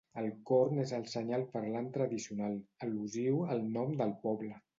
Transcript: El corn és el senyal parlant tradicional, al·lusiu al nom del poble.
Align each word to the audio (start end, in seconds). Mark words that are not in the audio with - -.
El 0.19 0.27
corn 0.49 0.79
és 0.83 0.93
el 0.99 1.03
senyal 1.11 1.45
parlant 1.51 1.89
tradicional, 1.99 2.57
al·lusiu 2.87 3.45
al 3.57 3.63
nom 3.79 3.95
del 4.03 4.17
poble. 4.27 4.59